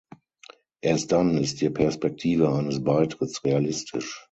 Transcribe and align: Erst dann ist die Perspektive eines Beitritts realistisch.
Erst 0.81 1.11
dann 1.11 1.37
ist 1.37 1.61
die 1.61 1.69
Perspektive 1.69 2.51
eines 2.51 2.83
Beitritts 2.83 3.43
realistisch. 3.43 4.19